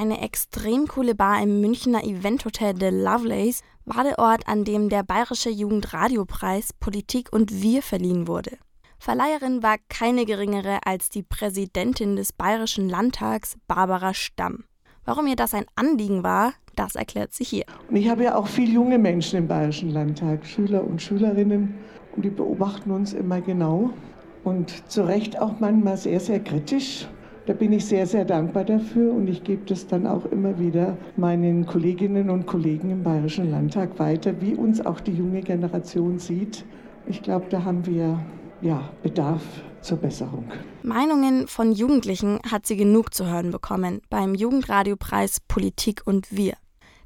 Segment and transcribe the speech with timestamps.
[0.00, 5.02] Eine extrem coole Bar im Münchner Eventhotel The Lovelace war der Ort, an dem der
[5.02, 8.56] Bayerische Jugendradiopreis Politik und Wir verliehen wurde.
[8.98, 14.64] Verleiherin war keine geringere als die Präsidentin des Bayerischen Landtags, Barbara Stamm.
[15.04, 17.66] Warum ihr das ein Anliegen war, das erklärt sie hier.
[17.90, 21.74] Und ich habe ja auch viele junge Menschen im Bayerischen Landtag, Schüler und Schülerinnen,
[22.16, 23.90] und die beobachten uns immer genau
[24.44, 27.06] und zu Recht auch manchmal sehr, sehr kritisch.
[27.46, 30.96] Da bin ich sehr, sehr dankbar dafür und ich gebe das dann auch immer wieder
[31.16, 36.64] meinen Kolleginnen und Kollegen im Bayerischen Landtag weiter, wie uns auch die junge Generation sieht.
[37.06, 38.20] Ich glaube, da haben wir
[38.60, 39.42] ja, Bedarf
[39.80, 40.52] zur Besserung.
[40.82, 46.54] Meinungen von Jugendlichen hat sie genug zu hören bekommen beim Jugendradiopreis Politik und Wir.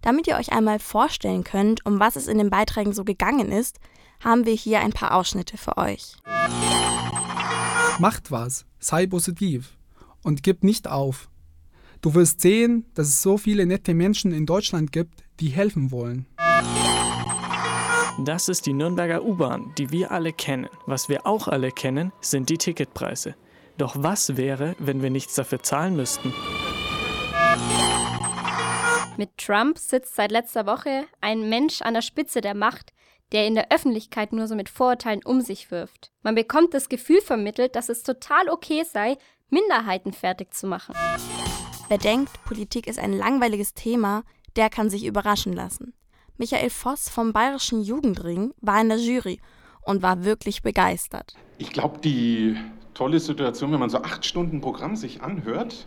[0.02, 3.78] Damit ihr euch einmal vorstellen könnt, um was es in den Beiträgen so gegangen ist,
[4.22, 6.16] haben wir hier ein paar Ausschnitte für euch.
[8.00, 9.76] Macht was, sei positiv
[10.24, 11.28] und gib nicht auf.
[12.00, 16.26] Du wirst sehen, dass es so viele nette Menschen in Deutschland gibt, die helfen wollen.
[18.24, 20.68] Das ist die Nürnberger U-Bahn, die wir alle kennen.
[20.86, 23.34] Was wir auch alle kennen, sind die Ticketpreise.
[23.76, 26.32] Doch was wäre, wenn wir nichts dafür zahlen müssten?
[29.16, 32.92] Mit Trump sitzt seit letzter Woche ein Mensch an der Spitze der Macht,
[33.32, 36.12] der in der Öffentlichkeit nur so mit Vorurteilen um sich wirft.
[36.22, 39.16] Man bekommt das Gefühl vermittelt, dass es total okay sei,
[39.54, 40.96] Minderheiten fertig zu machen.
[41.88, 44.24] Wer denkt, Politik ist ein langweiliges Thema,
[44.56, 45.94] der kann sich überraschen lassen.
[46.36, 49.40] Michael Voss vom Bayerischen Jugendring war in der Jury
[49.82, 51.34] und war wirklich begeistert.
[51.58, 52.56] Ich glaube, die
[52.94, 55.86] tolle Situation, wenn man so acht Stunden Programm sich anhört,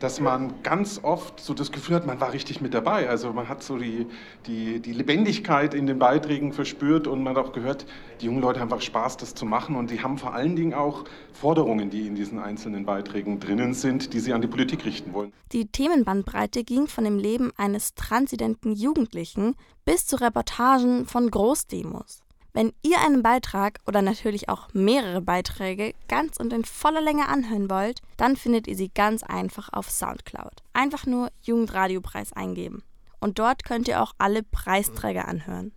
[0.00, 3.08] dass man ganz oft so das Gefühl hat, man war richtig mit dabei.
[3.08, 4.06] Also man hat so die,
[4.46, 7.86] die, die Lebendigkeit in den Beiträgen verspürt und man hat auch gehört,
[8.20, 10.74] die jungen Leute haben einfach Spaß, das zu machen und die haben vor allen Dingen
[10.74, 15.12] auch Forderungen, die in diesen einzelnen Beiträgen drinnen sind, die sie an die Politik richten
[15.12, 15.32] wollen.
[15.52, 22.22] Die Themenbandbreite ging von dem Leben eines transidenten Jugendlichen bis zu Reportagen von Großdemos.
[22.52, 27.70] Wenn ihr einen Beitrag oder natürlich auch mehrere Beiträge ganz und in voller Länge anhören
[27.70, 30.62] wollt, dann findet ihr sie ganz einfach auf Soundcloud.
[30.72, 32.82] Einfach nur Jugendradiopreis eingeben.
[33.20, 35.72] Und dort könnt ihr auch alle Preisträger anhören.